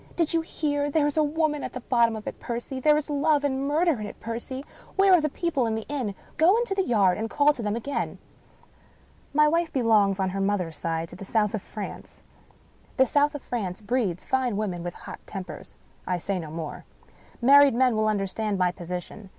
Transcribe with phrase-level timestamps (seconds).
[0.15, 0.89] "Do you hear?
[0.89, 2.79] There is a woman at the bottom of it, Percy!
[2.79, 4.65] There is love and murder in it, Percy!
[4.95, 6.15] Where are the people of the inn?
[6.37, 8.17] Go into the yard, and call to them again."
[9.31, 12.23] My wife belongs, on her mother's side, to the South of France.
[12.97, 15.77] The South of France breeds fine women with hot tempers.
[16.07, 16.83] I say no more.
[17.39, 19.29] Married men will understand my position.